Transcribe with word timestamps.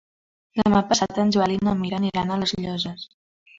Demà 0.59 0.81
passat 0.93 1.19
en 1.25 1.35
Joel 1.37 1.55
i 1.57 1.59
na 1.69 1.75
Mira 1.83 2.01
aniran 2.01 2.35
a 2.35 2.41
les 2.47 2.57
Llosses. 2.65 3.09